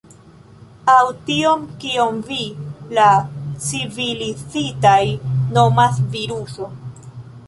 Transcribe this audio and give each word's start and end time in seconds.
Aŭ 0.93 1.01
tion 1.25 1.65
kion 1.83 2.15
vi, 2.29 2.37
la 2.99 3.09
civilizitaj, 3.67 4.97
nomas 5.59 6.01
viruso. 6.17 6.71